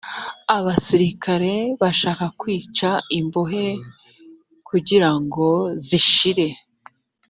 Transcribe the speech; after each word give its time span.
abasirikare 0.57 1.53
bashaka 1.81 2.25
kwica 2.39 2.89
imbohe 3.19 3.65
kugira 4.67 5.09
ngo 5.23 5.47
zishire 5.85 6.47